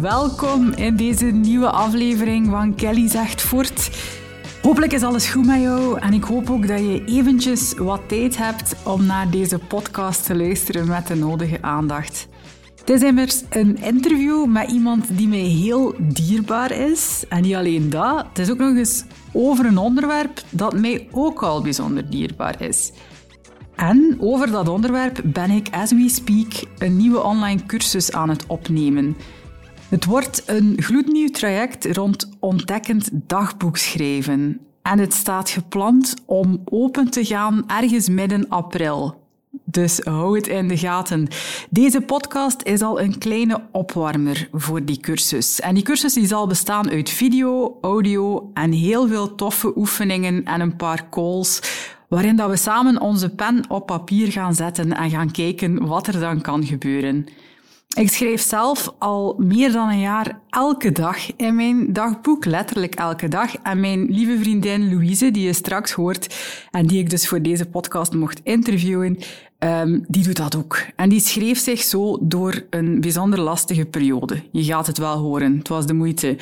[0.00, 3.90] Welkom in deze nieuwe aflevering van Kelly Zegt Voort.
[4.62, 8.36] Hopelijk is alles goed met jou en ik hoop ook dat je eventjes wat tijd
[8.36, 12.28] hebt om naar deze podcast te luisteren met de nodige aandacht.
[12.78, 17.24] Het is immers een interview met iemand die mij heel dierbaar is.
[17.28, 21.42] En niet alleen dat, het is ook nog eens over een onderwerp dat mij ook
[21.42, 22.92] al bijzonder dierbaar is.
[23.76, 28.46] En over dat onderwerp ben ik, as we speak, een nieuwe online cursus aan het
[28.46, 29.16] opnemen.
[29.88, 34.60] Het wordt een gloednieuw traject rond ontdekkend dagboekschrijven.
[34.82, 39.22] En het staat gepland om open te gaan ergens midden april.
[39.64, 41.28] Dus hou het in de gaten.
[41.70, 45.60] Deze podcast is al een kleine opwarmer voor die cursus.
[45.60, 50.60] En die cursus die zal bestaan uit video, audio en heel veel toffe oefeningen en
[50.60, 51.60] een paar calls
[52.08, 56.20] waarin dat we samen onze pen op papier gaan zetten en gaan kijken wat er
[56.20, 57.26] dan kan gebeuren.
[57.96, 63.28] Ik schrijf zelf al meer dan een jaar elke dag in mijn dagboek, letterlijk elke
[63.28, 63.56] dag.
[63.56, 66.36] En mijn lieve vriendin Louise, die je straks hoort
[66.70, 69.18] en die ik dus voor deze podcast mocht interviewen,
[69.58, 70.78] um, die doet dat ook.
[70.96, 74.42] En die schreef zich zo door een bijzonder lastige periode.
[74.52, 76.36] Je gaat het wel horen, het was de moeite.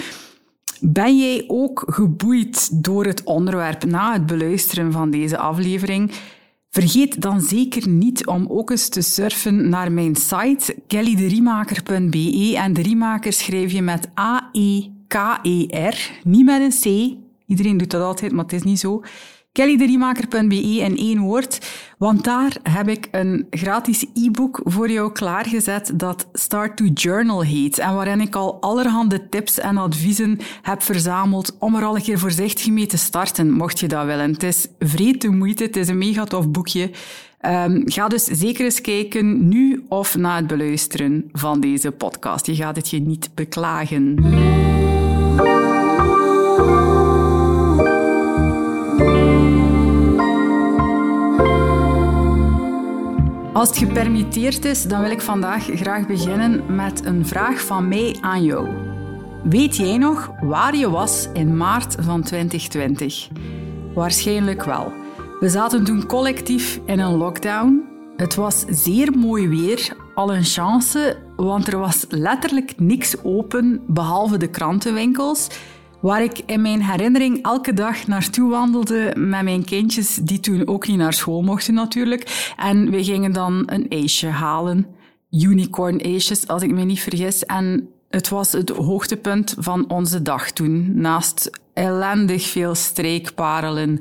[0.81, 6.13] Ben jij ook geboeid door het onderwerp na het beluisteren van deze aflevering?
[6.77, 12.83] Vergeet dan zeker niet om ook eens te surfen naar mijn site kellyderiemaker.be en de
[12.83, 16.85] Riemaker schrijf je met A-E-K-E-R, niet met een C.
[17.47, 19.03] Iedereen doet dat altijd, maar het is niet zo
[19.57, 21.67] kellyderiemaker.be in één woord,
[21.99, 27.79] want daar heb ik een gratis e-book voor jou klaargezet dat Start to Journal heet
[27.79, 32.19] en waarin ik al allerhande tips en adviezen heb verzameld om er al een keer
[32.19, 34.33] voorzichtig mee te starten, mocht je dat willen.
[34.33, 36.91] Het is vreed de moeite, het is een mega tof boekje.
[37.47, 42.47] Um, ga dus zeker eens kijken, nu of na het beluisteren van deze podcast.
[42.47, 44.66] Je gaat het je niet beklagen.
[53.57, 58.17] Als het gepermitteerd is, dan wil ik vandaag graag beginnen met een vraag van mij
[58.21, 58.69] aan jou.
[59.45, 63.29] Weet jij nog waar je was in maart van 2020?
[63.95, 64.93] Waarschijnlijk wel.
[65.41, 67.85] We zaten toen collectief in een lockdown.
[68.17, 74.37] Het was zeer mooi weer, al een chance, want er was letterlijk niks open behalve
[74.37, 75.49] de krantenwinkels
[76.01, 80.87] waar ik in mijn herinnering elke dag naartoe wandelde met mijn kindjes, die toen ook
[80.87, 82.53] niet naar school mochten natuurlijk.
[82.57, 84.87] En we gingen dan een ijsje halen.
[85.31, 87.45] Unicorn ijsjes, als ik me niet vergis.
[87.45, 91.01] En het was het hoogtepunt van onze dag toen.
[91.01, 93.99] Naast ellendig veel streekparelen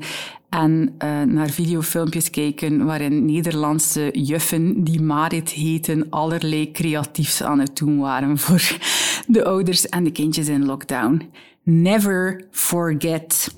[0.48, 7.76] en uh, naar videofilmpjes kijken waarin Nederlandse juffen die Marit heten allerlei creatiefs aan het
[7.76, 8.78] doen waren voor
[9.26, 11.30] de ouders en de kindjes in lockdown.
[11.68, 13.54] Never forget.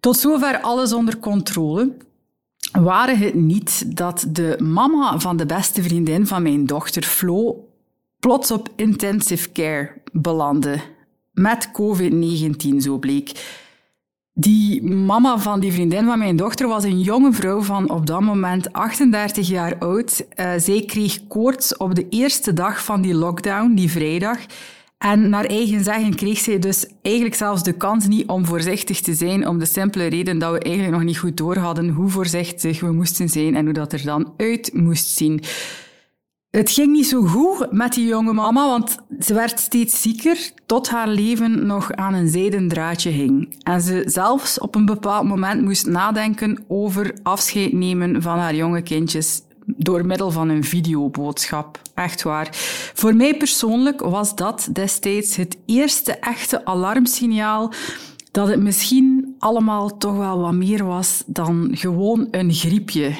[0.00, 1.96] Tot zover alles onder controle.
[2.72, 7.68] Waren het niet dat de mama van de beste vriendin van mijn dochter, Flo,
[8.20, 10.80] plots op intensive care belandde.
[11.32, 13.30] Met COVID-19, zo bleek.
[14.32, 18.20] Die mama van die vriendin van mijn dochter was een jonge vrouw van op dat
[18.20, 20.24] moment 38 jaar oud.
[20.36, 24.38] Uh, zij kreeg koorts op de eerste dag van die lockdown, die vrijdag.
[25.02, 29.14] En naar eigen zeggen kreeg zij dus eigenlijk zelfs de kans niet om voorzichtig te
[29.14, 32.92] zijn, om de simpele reden dat we eigenlijk nog niet goed doorhadden hoe voorzichtig we
[32.92, 35.42] moesten zijn en hoe dat er dan uit moest zien.
[36.50, 40.88] Het ging niet zo goed met die jonge mama, want ze werd steeds zieker tot
[40.88, 43.56] haar leven nog aan een zijden draadje hing.
[43.62, 48.82] En ze zelfs op een bepaald moment moest nadenken over afscheid nemen van haar jonge
[48.82, 51.80] kindjes door middel van een videoboodschap.
[51.94, 52.48] Echt waar.
[52.94, 57.72] Voor mij persoonlijk was dat destijds het eerste echte alarmsignaal
[58.30, 63.12] dat het misschien allemaal toch wel wat meer was dan gewoon een griepje.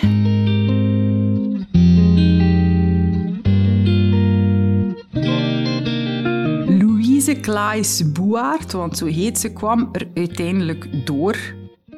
[6.78, 11.36] Louise Klaes Boaert, want zo heet ze, kwam er uiteindelijk door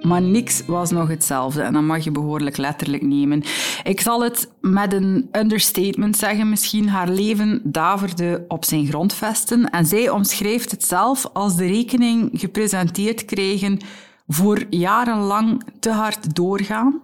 [0.05, 1.63] maar niks was nog hetzelfde.
[1.63, 3.43] En dat mag je behoorlijk letterlijk nemen.
[3.83, 6.89] Ik zal het met een understatement zeggen misschien.
[6.89, 9.71] Haar leven daverde op zijn grondvesten.
[9.71, 13.79] En zij omschrijft het zelf als de rekening gepresenteerd kregen
[14.27, 17.01] voor jarenlang te hard doorgaan.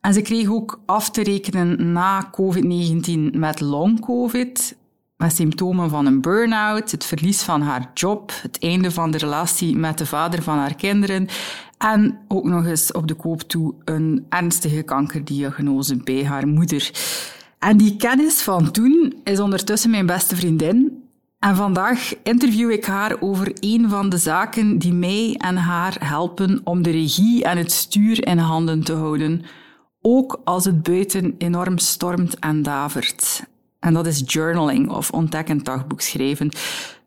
[0.00, 4.76] En ze kreeg ook af te rekenen na COVID-19 met long-COVID
[5.16, 9.76] met symptomen van een burn-out, het verlies van haar job, het einde van de relatie
[9.76, 11.28] met de vader van haar kinderen
[11.78, 16.90] en ook nog eens op de koop toe een ernstige kankerdiagnose bij haar moeder.
[17.58, 21.04] En die kennis van toen is ondertussen mijn beste vriendin.
[21.38, 26.60] En vandaag interview ik haar over een van de zaken die mij en haar helpen
[26.64, 29.42] om de regie en het stuur in handen te houden.
[30.00, 33.44] Ook als het buiten enorm stormt en davert.
[33.86, 36.50] En dat is journaling of ontdekkend dagboek schrijven.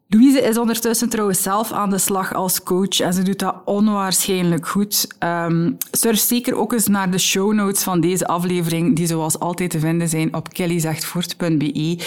[0.07, 4.67] Louise is ondertussen trouwens zelf aan de slag als coach en ze doet dat onwaarschijnlijk
[4.67, 5.07] goed.
[5.23, 9.69] Um, surf zeker ook eens naar de show notes van deze aflevering, die zoals altijd
[9.69, 11.99] te vinden zijn op kellyzegtvoort.be.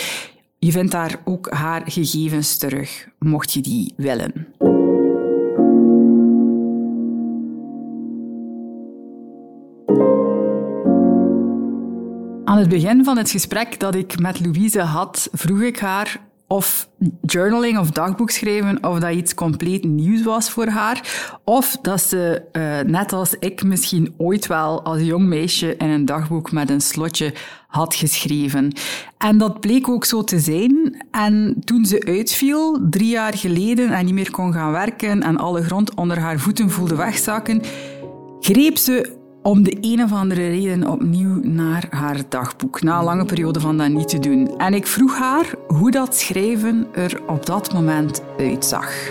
[0.59, 4.47] Je vindt daar ook haar gegevens terug, mocht je die willen.
[12.53, 16.89] Aan het begin van het gesprek dat ik met Louise had, vroeg ik haar of
[17.21, 21.01] journaling of dagboek schrijven, of dat iets compleet nieuws was voor haar.
[21.45, 26.05] Of dat ze, uh, net als ik, misschien ooit wel als jong meisje in een
[26.05, 27.35] dagboek met een slotje
[27.67, 28.73] had geschreven.
[29.19, 31.05] En dat bleek ook zo te zijn.
[31.11, 35.63] En toen ze uitviel, drie jaar geleden, en niet meer kon gaan werken en alle
[35.63, 37.63] grond onder haar voeten voelde wegzakken,
[38.41, 43.25] greep ze om de een of andere reden opnieuw naar haar dagboek, na een lange
[43.25, 44.59] periode van dat niet te doen.
[44.59, 49.11] En ik vroeg haar hoe dat schrijven er op dat moment uitzag.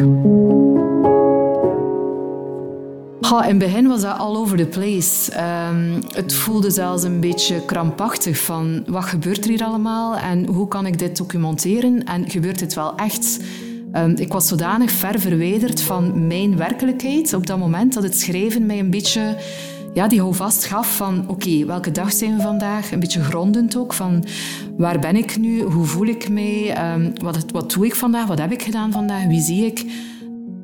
[3.39, 5.31] in het begin was dat all over the place.
[5.71, 10.67] Um, het voelde zelfs een beetje krampachtig van wat gebeurt er hier allemaal en hoe
[10.67, 13.39] kan ik dit documenteren en gebeurt dit wel echt?
[13.93, 18.65] Um, ik was zodanig ver verwijderd van mijn werkelijkheid op dat moment dat het schrijven
[18.65, 19.37] mij een beetje
[19.93, 22.91] ja, die houvast gaf van oké, welke dag zijn we vandaag?
[22.91, 24.23] Een beetje grondend ook van
[24.77, 25.61] waar ben ik nu?
[25.61, 26.93] Hoe voel ik mij?
[26.93, 28.27] Um, wat, wat doe ik vandaag?
[28.27, 29.25] Wat heb ik gedaan vandaag?
[29.25, 29.85] Wie zie ik?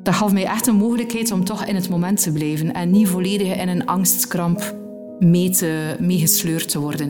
[0.02, 3.08] Dat gaf mij echt een mogelijkheid om toch in het moment te blijven en niet
[3.08, 4.76] volledig in een angstkramp
[5.18, 7.06] mee te, meegesleurd te worden.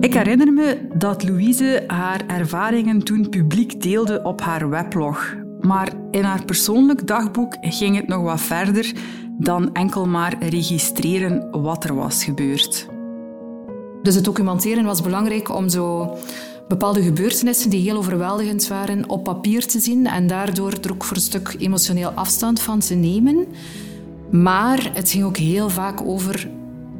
[0.00, 5.45] Ik herinner me dat Louise haar ervaringen toen publiek deelde op haar weblog.
[5.66, 8.92] Maar in haar persoonlijk dagboek ging het nog wat verder
[9.38, 12.88] dan enkel maar registreren wat er was gebeurd.
[14.02, 16.16] Dus het documenteren was belangrijk om zo
[16.68, 21.16] bepaalde gebeurtenissen die heel overweldigend waren op papier te zien en daardoor er ook voor
[21.16, 23.46] een stuk emotioneel afstand van te nemen.
[24.30, 26.48] Maar het ging ook heel vaak over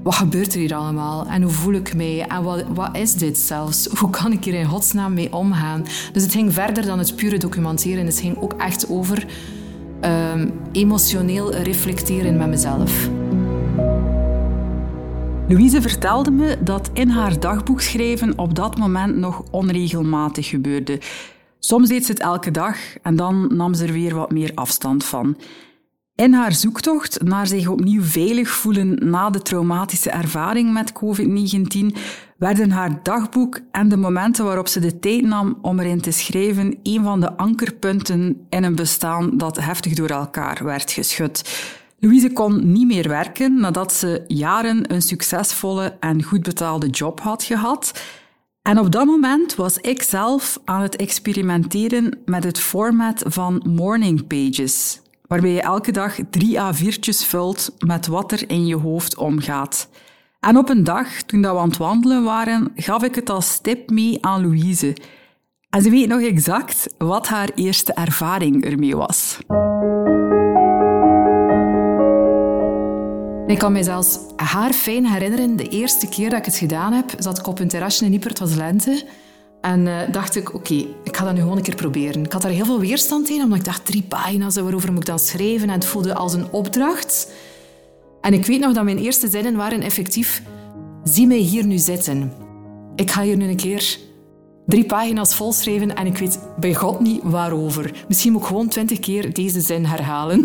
[0.07, 1.27] wat gebeurt er hier allemaal?
[1.27, 2.27] En hoe voel ik mij?
[2.27, 3.87] En wat, wat is dit zelfs?
[3.99, 5.85] Hoe kan ik hier in godsnaam mee omgaan?
[6.13, 8.07] Dus het ging verder dan het pure documenteren.
[8.07, 9.27] Het ging ook echt over
[10.05, 13.09] um, emotioneel reflecteren met mezelf.
[15.49, 21.01] Louise vertelde me dat in haar dagboek schrijven op dat moment nog onregelmatig gebeurde.
[21.59, 25.05] Soms deed ze het elke dag en dan nam ze er weer wat meer afstand
[25.05, 25.37] van.
[26.17, 31.97] In haar zoektocht naar zich opnieuw veilig voelen na de traumatische ervaring met COVID-19
[32.37, 36.79] werden haar dagboek en de momenten waarop ze de tijd nam om erin te schrijven
[36.83, 41.61] een van de ankerpunten in een bestaan dat heftig door elkaar werd geschud.
[41.99, 47.43] Louise kon niet meer werken nadat ze jaren een succesvolle en goed betaalde job had
[47.43, 48.03] gehad.
[48.63, 54.27] En op dat moment was ik zelf aan het experimenteren met het format van morning
[54.27, 59.89] pages waarbij je elke dag drie A4'tjes vult met wat er in je hoofd omgaat.
[60.41, 63.91] En op een dag, toen we aan het wandelen waren, gaf ik het als tip
[63.91, 64.97] mee aan Louise.
[65.71, 69.39] En ze weet nog exact wat haar eerste ervaring ermee was.
[73.47, 75.57] Ik kan me zelfs haar fijn herinneren.
[75.57, 78.39] De eerste keer dat ik het gedaan heb, zat ik op een terrasje in het
[78.39, 79.05] was lente.
[79.61, 82.25] En uh, dacht ik, oké, ik ga dat nu gewoon een keer proberen.
[82.25, 85.07] Ik had daar heel veel weerstand in, omdat ik dacht, drie pagina's, waarover moet ik
[85.07, 85.69] dan schrijven?
[85.69, 87.33] En het voelde als een opdracht.
[88.21, 90.43] En ik weet nog dat mijn eerste zinnen waren effectief...
[91.05, 92.33] Zie mij hier nu zitten.
[92.95, 93.99] Ik ga hier nu een keer
[94.67, 98.05] drie pagina's volschrijven en ik weet bij God niet waarover.
[98.09, 100.45] Misschien moet ik gewoon twintig keer deze zin herhalen.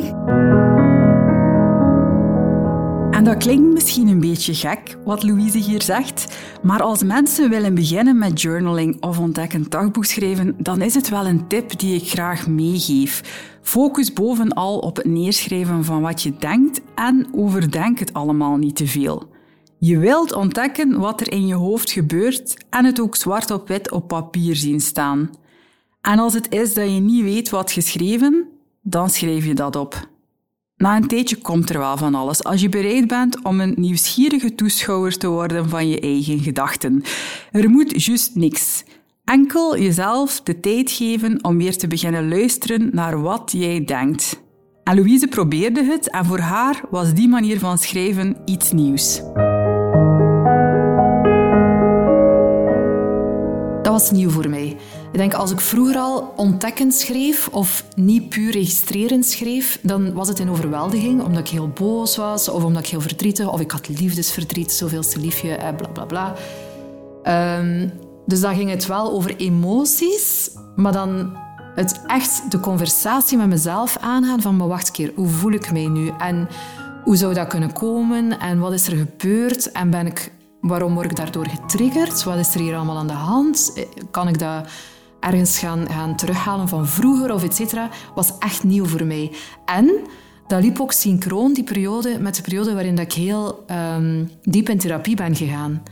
[3.22, 7.76] En dat klinkt misschien een beetje gek, wat Louise hier zegt, maar als mensen willen
[7.76, 12.10] beginnen met journaling of ontdekkend dagboek schrijven, dan is het wel een tip die ik
[12.10, 13.22] graag meegeef.
[13.62, 18.88] Focus bovenal op het neerschrijven van wat je denkt en overdenk het allemaal niet te
[18.88, 19.30] veel.
[19.80, 23.92] Je wilt ontdekken wat er in je hoofd gebeurt en het ook zwart op wit
[23.92, 25.30] op papier zien staan.
[26.02, 28.48] En als het is dat je niet weet wat geschreven,
[28.82, 30.10] dan schrijf je dat op.
[30.82, 34.56] Na een tijdje komt er wel van alles als je bereid bent om een nieuwsgierige
[34.56, 37.04] toeschouwer te worden van je eigen gedachten.
[37.52, 38.84] Er moet juist niks.
[39.24, 44.42] Enkel jezelf de tijd geven om weer te beginnen luisteren naar wat jij denkt.
[44.84, 49.22] En Louise probeerde het en voor haar was die manier van schrijven iets nieuws.
[53.82, 54.78] Dat was nieuw voor mij.
[55.12, 60.28] Ik denk, als ik vroeger al ontdekkend schreef of niet puur registrerend schreef, dan was
[60.28, 63.72] het een overweldiging, omdat ik heel boos was of omdat ik heel verdrietig of ik
[63.72, 66.34] had liefdesverdriet, zoveelste liefje, eh, bla bla bla.
[67.24, 67.90] Ehm,
[68.26, 71.38] dus dan ging het wel over emoties, maar dan
[71.76, 75.72] het echt de conversatie met mezelf aangaan van, maar wacht een keer, hoe voel ik
[75.72, 76.12] mij nu?
[76.18, 76.48] En
[77.04, 78.40] hoe zou dat kunnen komen?
[78.40, 79.72] En wat is er gebeurd?
[79.72, 82.24] En ben ik, waarom word ik daardoor getriggerd?
[82.24, 83.72] Wat is er hier allemaal aan de hand?
[83.76, 84.68] Eh, kan ik dat
[85.22, 89.32] ergens gaan, gaan terughalen van vroeger of et cetera, was echt nieuw voor mij.
[89.66, 89.92] En
[90.48, 94.70] dat liep ook synchroon, die periode, met de periode waarin dat ik heel um, diep
[94.70, 95.84] in therapie ben gegaan.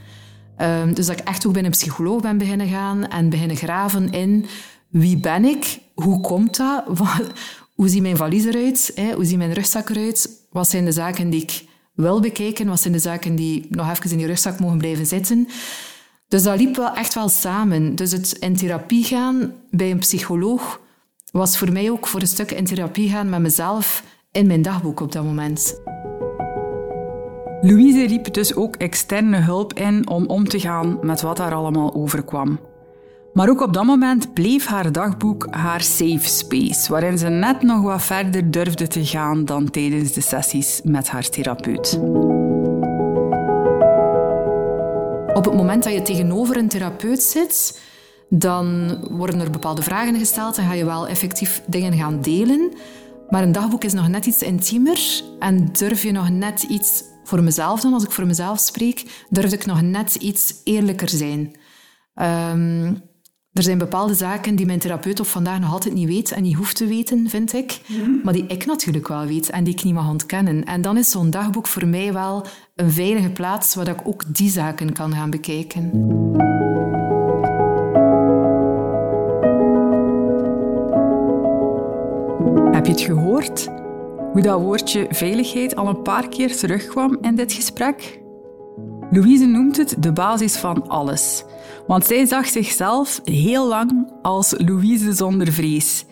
[0.58, 4.12] Um, dus dat ik echt ook bij een psycholoog ben beginnen gaan en beginnen graven
[4.12, 4.46] in
[4.90, 6.84] wie ben ik, hoe komt dat,
[7.76, 9.14] hoe ziet mijn valies eruit, hè?
[9.14, 12.94] hoe ziet mijn rugzak eruit, wat zijn de zaken die ik wil bekijken, wat zijn
[12.94, 15.48] de zaken die nog even in die rugzak mogen blijven zitten.
[16.30, 17.96] Dus dat liep wel echt wel samen.
[17.96, 20.80] Dus het in therapie gaan bij een psycholoog
[21.32, 25.00] was voor mij ook voor een stuk in therapie gaan met mezelf in mijn dagboek
[25.00, 25.82] op dat moment.
[27.62, 31.94] Louise riep dus ook externe hulp in om om te gaan met wat haar allemaal
[31.94, 32.60] overkwam.
[33.34, 37.82] Maar ook op dat moment bleef haar dagboek haar safe space, waarin ze net nog
[37.82, 42.00] wat verder durfde te gaan dan tijdens de sessies met haar therapeut.
[45.40, 47.82] Op het moment dat je tegenover een therapeut zit,
[48.30, 52.72] dan worden er bepaalde vragen gesteld en ga je wel effectief dingen gaan delen.
[53.30, 57.44] Maar een dagboek is nog net iets intiemer en durf je nog net iets, voor
[57.44, 61.56] mezelf dan, als ik voor mezelf spreek, durf ik nog net iets eerlijker zijn.
[62.16, 63.02] Um,
[63.54, 66.56] er zijn bepaalde zaken die mijn therapeut op vandaag nog altijd niet weet en niet
[66.56, 67.80] hoeft te weten, vind ik.
[67.88, 68.12] Mhm.
[68.24, 70.64] Maar die ik natuurlijk wel weet en die ik niet mag ontkennen.
[70.64, 74.50] En dan is zo'n dagboek voor mij wel een veilige plaats waar ik ook die
[74.50, 75.84] zaken kan gaan bekijken.
[82.72, 83.68] Heb je het gehoord?
[84.32, 88.22] Hoe dat woordje veiligheid al een paar keer terugkwam in dit gesprek?
[89.12, 91.44] Louise noemt het de basis van alles.
[91.90, 96.06] Want zij zag zichzelf heel lang als Louise zonder vrees.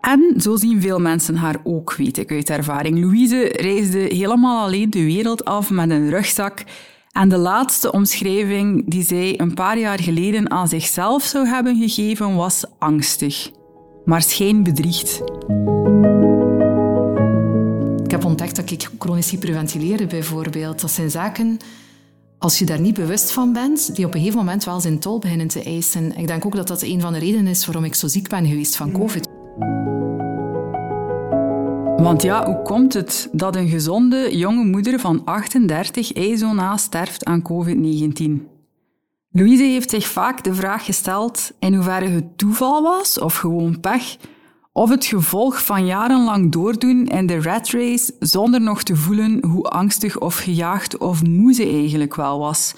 [0.00, 3.00] En zo zien veel mensen haar ook, weet ik uit ervaring.
[3.00, 6.64] Louise reisde helemaal alleen de wereld af met een rugzak.
[7.12, 12.34] En de laatste omschrijving die zij een paar jaar geleden aan zichzelf zou hebben gegeven
[12.34, 13.50] was angstig.
[14.04, 15.22] Maar schijn bedriegt.
[18.04, 20.80] Ik heb ontdekt dat ik chronisch hyperventileerde bijvoorbeeld.
[20.80, 21.58] Dat zijn zaken
[22.38, 25.18] als je daar niet bewust van bent, die op een gegeven moment wel zijn tol
[25.18, 26.16] beginnen te eisen.
[26.16, 28.46] Ik denk ook dat dat een van de redenen is waarom ik zo ziek ben
[28.46, 29.28] geweest van COVID.
[31.96, 36.76] Want ja, hoe komt het dat een gezonde jonge moeder van 38 ei zo na
[36.76, 38.56] sterft aan COVID-19?
[39.30, 44.16] Louise heeft zich vaak de vraag gesteld in hoeverre het toeval was of gewoon pech,
[44.78, 49.64] of het gevolg van jarenlang doordoen in de rat race zonder nog te voelen hoe
[49.64, 52.74] angstig of gejaagd of moe ze eigenlijk wel was.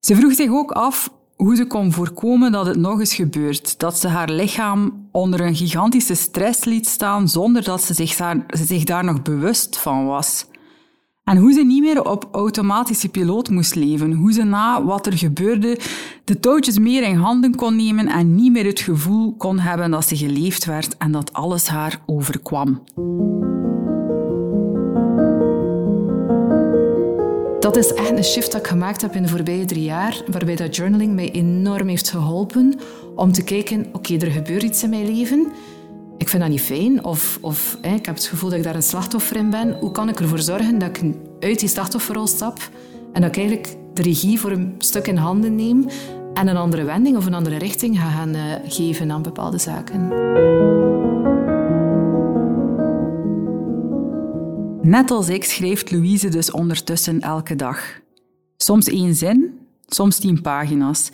[0.00, 3.98] Ze vroeg zich ook af hoe ze kon voorkomen dat het nog eens gebeurt, dat
[3.98, 8.84] ze haar lichaam onder een gigantische stress liet staan zonder dat ze zich daar, zich
[8.84, 10.46] daar nog bewust van was.
[11.24, 14.12] En hoe ze niet meer op automatische piloot moest leven.
[14.12, 15.78] Hoe ze na wat er gebeurde
[16.24, 20.08] de touwtjes meer in handen kon nemen en niet meer het gevoel kon hebben dat
[20.08, 22.82] ze geleefd werd en dat alles haar overkwam.
[27.62, 30.56] dat is echt een shift dat ik gemaakt heb in de voorbije drie jaar, waarbij
[30.56, 32.74] dat journaling mij enorm heeft geholpen
[33.14, 35.52] om te kijken, oké, er gebeurt iets in mijn leven.
[36.22, 38.74] Ik vind dat niet fijn, of, of hè, ik heb het gevoel dat ik daar
[38.74, 39.76] een slachtoffer in ben.
[39.80, 42.58] Hoe kan ik ervoor zorgen dat ik uit die slachtofferrol stap
[43.12, 45.86] en dat ik eigenlijk de regie voor een stuk in handen neem
[46.34, 50.08] en een andere wending of een andere richting ga gaan uh, geven aan bepaalde zaken.
[54.82, 58.00] Net als ik schrijft Louise dus ondertussen elke dag.
[58.56, 61.10] Soms één zin, soms tien pagina's.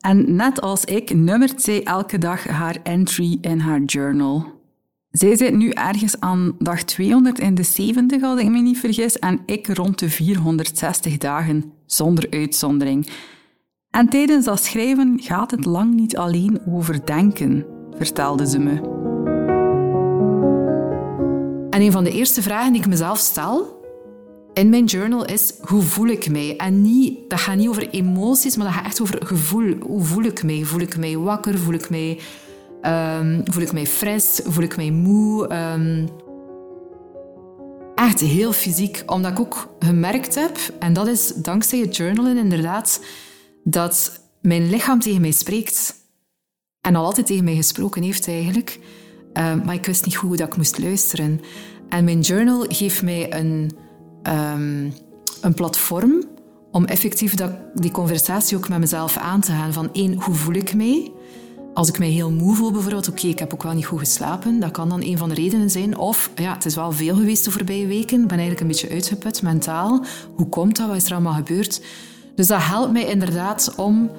[0.00, 4.58] En net als ik nummert zij elke dag haar entry in haar journal.
[5.10, 9.98] Zij zit nu ergens aan dag 270, als ik me niet vergis, en ik rond
[9.98, 13.08] de 460 dagen, zonder uitzondering.
[13.90, 17.66] En tijdens dat schrijven gaat het lang niet alleen over denken,
[17.96, 18.98] vertelde ze me.
[21.70, 23.79] En een van de eerste vragen die ik mezelf stel
[24.54, 26.56] in mijn journal is: hoe voel ik mij?
[26.56, 29.74] En niet, dat gaat niet over emoties, maar dat gaat echt over gevoel.
[29.80, 30.64] Hoe voel ik mij?
[30.64, 31.58] Voel ik mij wakker?
[31.58, 32.18] Voel ik mij,
[32.82, 34.40] um, voel ik mij fris?
[34.44, 35.54] Voel ik mij moe?
[35.54, 36.08] Um,
[37.94, 43.04] echt heel fysiek, omdat ik ook gemerkt heb, en dat is dankzij het journalen inderdaad,
[43.64, 45.94] dat mijn lichaam tegen mij spreekt.
[46.80, 48.78] En al altijd tegen mij gesproken heeft eigenlijk.
[49.34, 51.40] Uh, maar ik wist niet hoe dat ik moest luisteren.
[51.88, 53.70] En mijn journal geeft mij een,
[54.22, 54.92] um,
[55.40, 56.24] een platform
[56.70, 59.72] om effectief dat, die conversatie ook met mezelf aan te gaan.
[59.72, 61.12] Van één, hoe voel ik mij?
[61.74, 64.60] Als ik mij heel moe voel bijvoorbeeld, oké, ik heb ook wel niet goed geslapen.
[64.60, 65.98] Dat kan dan een van de redenen zijn.
[65.98, 68.22] Of, ja, het is wel veel geweest de voorbije weken.
[68.22, 70.04] Ik ben eigenlijk een beetje uitgeput mentaal.
[70.34, 70.86] Hoe komt dat?
[70.86, 71.82] Wat is er allemaal gebeurd?
[72.34, 74.10] Dus dat helpt mij inderdaad om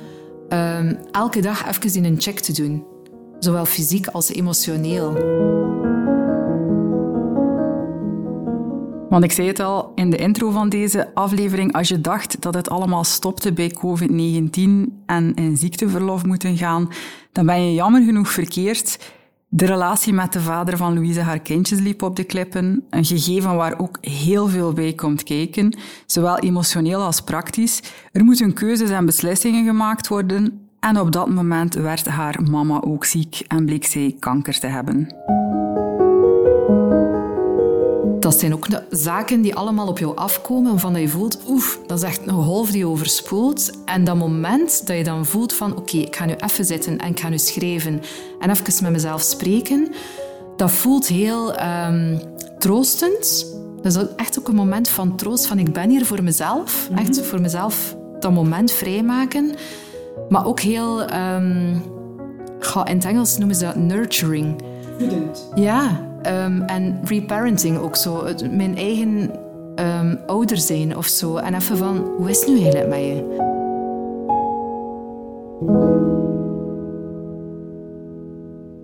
[0.50, 2.86] um, elke dag even in een check te doen
[3.43, 5.10] zowel fysiek als emotioneel.
[9.12, 12.53] Want ik zei het al in de intro van deze aflevering, als je dacht dat
[12.53, 14.60] het allemaal stopte bij COVID-19
[15.06, 16.89] en in ziekteverlof moeten gaan,
[17.32, 19.13] dan ben je jammer genoeg verkeerd.
[19.48, 23.56] De relatie met de vader van Louise haar kindjes liep op de klippen, een gegeven
[23.56, 27.82] waar ook heel veel bij komt kijken, zowel emotioneel als praktisch.
[28.12, 33.06] Er moeten keuzes en beslissingen gemaakt worden en op dat moment werd haar mama ook
[33.06, 35.08] ziek en bleek zij kanker te hebben.
[38.32, 42.04] Dat zijn ook zaken die allemaal op jou afkomen, waarvan je voelt, oef, dat is
[42.04, 43.72] echt een golf die overspoelt.
[43.86, 47.10] En dat moment dat je dan voelt van, oké, ik ga nu even zitten en
[47.10, 48.02] ik ga nu schrijven
[48.39, 49.91] en even met mezelf spreken,
[50.56, 52.22] dat voelt heel um,
[52.58, 53.46] troostend.
[53.82, 56.89] Dat is echt ook een moment van troost, van ik ben hier voor mezelf.
[56.96, 57.24] Echt mhm.
[57.24, 59.56] voor mezelf dat moment vrijmaken.
[60.30, 61.13] Maar ook heel...
[61.13, 61.82] Um,
[62.86, 64.62] in het Engels noemen ze dat nurturing.
[64.98, 65.50] Voedend.
[65.56, 68.23] Ja, um, en reparenting ook zo.
[68.51, 69.31] mijn eigen
[69.75, 71.36] um, ouder zijn of zo.
[71.36, 73.49] En even van, hoe is nu eigenlijk met je?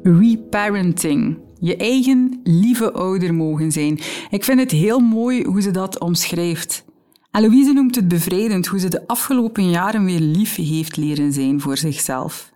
[0.03, 1.37] Reparenting.
[1.59, 3.99] Je eigen lieve ouder mogen zijn.
[4.29, 6.85] Ik vind het heel mooi hoe ze dat omschrijft.
[7.31, 11.61] En Louise noemt het bevrijdend hoe ze de afgelopen jaren weer lief heeft leren zijn
[11.61, 12.51] voor zichzelf.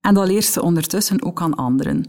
[0.00, 2.04] En dat leert ze ondertussen ook aan anderen.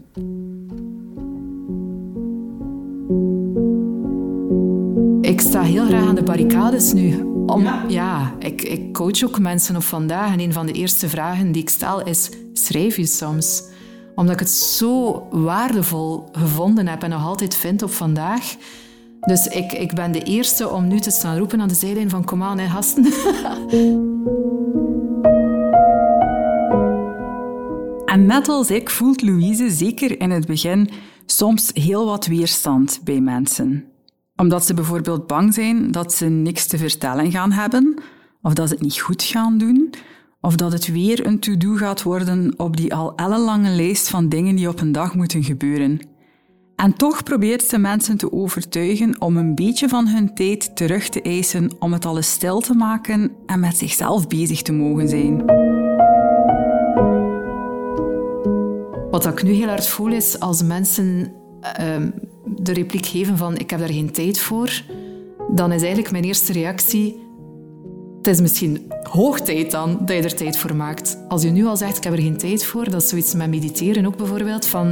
[5.38, 7.22] Ik sta heel graag aan de barricades nu.
[7.46, 7.84] Om, ja.
[7.88, 10.32] ja, ik, ik coach ook mensen op vandaag.
[10.32, 13.62] En een van de eerste vragen die ik stel is: schrijf je soms?
[14.14, 18.56] Omdat ik het zo waardevol gevonden heb en nog altijd vind op vandaag
[19.20, 22.24] dus ik, ik ben de eerste om nu te staan roepen aan de zijlijn van
[22.24, 23.06] kom aan, hè, gasten.
[28.04, 30.90] En net als ik voelt Louise zeker in het begin
[31.26, 33.84] soms heel wat weerstand bij mensen.
[34.40, 37.94] Omdat ze bijvoorbeeld bang zijn dat ze niks te vertellen gaan hebben,
[38.42, 39.90] of dat ze het niet goed gaan doen,
[40.40, 44.56] of dat het weer een to-do gaat worden op die al ellenlange lijst van dingen
[44.56, 46.00] die op een dag moeten gebeuren.
[46.76, 51.22] En toch probeert ze mensen te overtuigen om een beetje van hun tijd terug te
[51.22, 55.44] eisen om het alles stil te maken en met zichzelf bezig te mogen zijn.
[59.10, 62.10] Wat ik nu heel hard voel is als mensen ehm,
[62.56, 64.82] de repliek geven van ik heb daar geen tijd voor,
[65.54, 67.26] dan is eigenlijk mijn eerste reactie
[68.18, 71.18] het is misschien hoog tijd dan dat je er tijd voor maakt.
[71.28, 73.48] Als je nu al zegt, ik heb er geen tijd voor, dat is zoiets met
[73.48, 74.66] mediteren ook bijvoorbeeld.
[74.66, 74.86] Van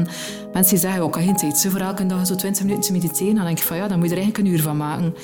[0.53, 2.93] mensen die zeggen, oh, ik heb geen tijd voor elke dag zo 20 minuten te
[2.93, 3.35] mediteren.
[3.35, 5.15] Dan denk ik van ja, dan moet je er eigenlijk een uur van maken.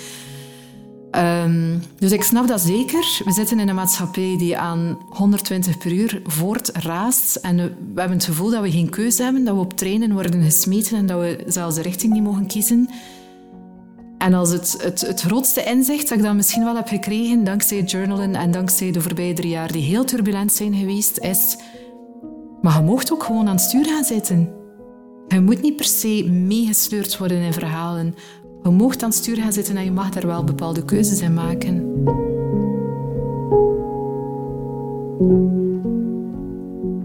[1.17, 3.21] Um, dus ik snap dat zeker.
[3.25, 7.37] We zitten in een maatschappij die aan 120 per uur voortraast.
[7.37, 10.43] En we hebben het gevoel dat we geen keuze hebben, dat we op treinen worden
[10.43, 12.89] gesmeten en dat we zelfs de richting niet mogen kiezen.
[14.19, 17.83] En als het, het, het grootste inzicht dat ik dan misschien wel heb gekregen, dankzij
[17.83, 21.57] journalen en dankzij de voorbije drie jaar die heel turbulent zijn geweest, is...
[22.61, 24.53] Maar je mocht ook gewoon aan het stuur gaan zitten.
[25.29, 28.15] Je moet niet per se meegesleurd worden in verhalen.
[28.63, 31.35] Je mocht aan het stuur gaan zitten en je mag daar wel bepaalde keuzes in
[31.35, 31.77] maken.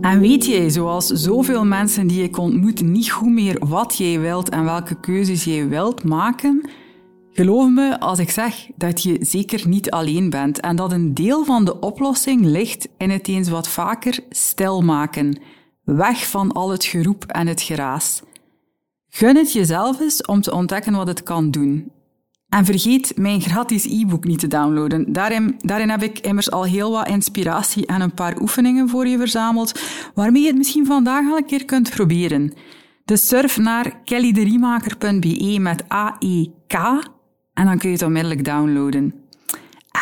[0.02, 4.50] En weet jij, zoals zoveel mensen die ik ontmoet, niet goed meer wat jij wilt
[4.50, 6.70] en welke keuzes jij wilt maken?
[7.32, 11.46] Geloof me als ik zeg dat je zeker niet alleen bent en dat een deel
[11.46, 15.40] van de oplossing ligt in het eens wat vaker stil maken.
[15.84, 18.22] Weg van al het geroep en het geraas.
[19.18, 21.92] Gun het jezelf eens om te ontdekken wat het kan doen.
[22.50, 25.14] En vergeet mijn gratis e-book niet te downloaden.
[25.14, 29.18] Daarin, daarin heb ik immers al heel wat inspiratie en een paar oefeningen voor je
[29.18, 29.80] verzameld,
[30.14, 32.54] waarmee je het misschien vandaag al een keer kunt proberen.
[33.06, 36.74] Dus surf naar kellyderiemaker.be met AEK
[37.54, 39.14] en dan kun je het onmiddellijk downloaden.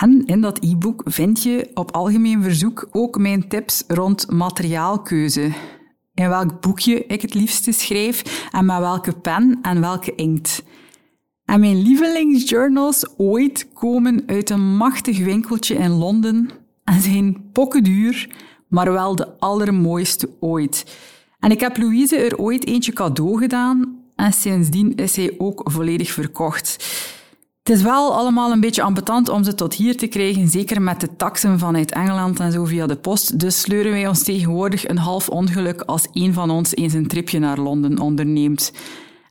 [0.02, 5.52] En in dat e-book vind je op algemeen verzoek ook mijn tips rond materiaalkeuze.
[6.16, 10.64] In welk boekje ik het liefste schrijf en met welke pen en welke inkt.
[11.46, 16.50] En mijn lievelingsjournals ooit komen uit een machtig winkeltje in Londen
[16.84, 18.30] en zijn pokkenduur,
[18.68, 20.98] maar wel de allermooiste ooit.
[21.40, 26.12] En ik heb Louise er ooit eentje cadeau gedaan en sindsdien is hij ook volledig
[26.12, 26.86] verkocht.
[27.66, 31.00] Het is wel allemaal een beetje ambetant om ze tot hier te krijgen, zeker met
[31.00, 33.40] de taxen vanuit Engeland en zo via de post.
[33.40, 37.40] Dus sleuren wij ons tegenwoordig een half ongeluk als een van ons eens een tripje
[37.40, 38.72] naar Londen onderneemt.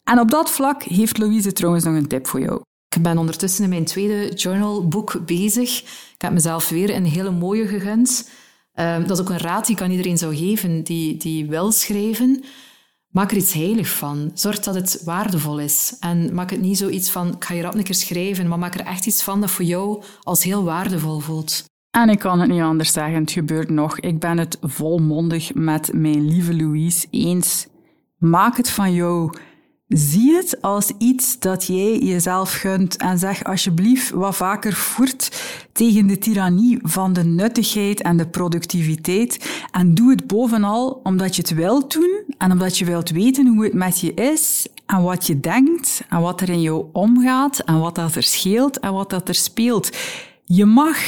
[0.05, 2.61] En op dat vlak heeft Louise trouwens nog een tip voor jou.
[2.97, 5.81] Ik ben ondertussen in mijn tweede journalboek bezig.
[6.14, 8.31] Ik heb mezelf weer een hele mooie gegund.
[8.73, 11.73] Ehm, dat is ook een raad die ik aan iedereen zou geven die, die wil
[11.73, 12.44] schrijven.
[13.14, 14.31] Maak er iets heilig van.
[14.35, 15.96] Zorg dat het waardevol is.
[16.00, 18.74] En maak het niet zoiets van, ik ga je rap een keer schrijven, maar maak
[18.74, 21.64] er echt iets van dat voor jou als heel waardevol voelt.
[21.90, 24.00] En ik kan het niet anders zeggen, het gebeurt nog.
[24.00, 27.66] Ik ben het volmondig met mijn lieve Louise eens.
[28.16, 29.31] Maak het van jou
[29.88, 36.07] Zie het als iets dat jij jezelf gunt en zeg alsjeblieft wat vaker voert tegen
[36.07, 39.62] de tirannie van de nuttigheid en de productiviteit.
[39.70, 43.64] En doe het bovenal omdat je het wilt doen en omdat je wilt weten hoe
[43.64, 47.80] het met je is en wat je denkt en wat er in jou omgaat en
[47.80, 49.96] wat dat er scheelt en wat dat er speelt.
[50.44, 50.98] Je mag,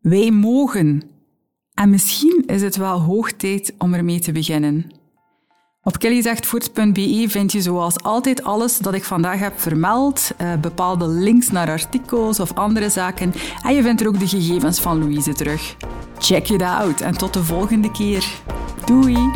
[0.00, 1.02] wij mogen.
[1.74, 4.86] En misschien is het wel hoog tijd om ermee te beginnen.
[5.82, 11.50] Op kellyzegtvoort.be vind je zoals altijd alles dat ik vandaag heb vermeld, uh, bepaalde links
[11.50, 15.76] naar artikels of andere zaken en je vindt er ook de gegevens van Louise terug.
[16.18, 18.26] Check it out en tot de volgende keer.
[18.84, 19.32] Doei!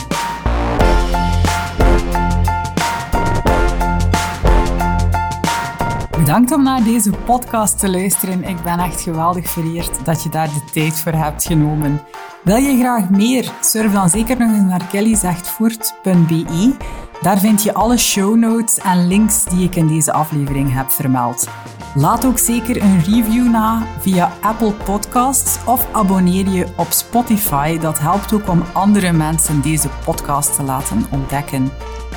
[6.18, 8.44] Bedankt om naar deze podcast te luisteren.
[8.44, 12.00] Ik ben echt geweldig vereerd dat je daar de tijd voor hebt genomen.
[12.44, 13.52] Wil je graag meer?
[13.60, 16.76] Surf dan zeker nog eens naar kellyzegtvoort.be.
[17.22, 21.48] Daar vind je alle show notes en links die ik in deze aflevering heb vermeld.
[21.94, 27.78] Laat ook zeker een review na via Apple Podcasts of abonneer je op Spotify.
[27.78, 31.70] Dat helpt ook om andere mensen deze podcast te laten ontdekken.